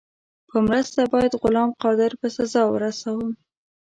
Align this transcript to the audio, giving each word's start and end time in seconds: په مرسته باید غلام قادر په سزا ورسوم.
په 0.49 0.57
مرسته 0.67 1.01
باید 1.13 1.33
غلام 1.41 1.69
قادر 1.83 2.11
په 2.21 2.27
سزا 2.35 2.63
ورسوم. 2.69 3.29